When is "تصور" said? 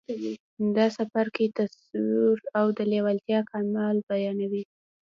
1.57-2.35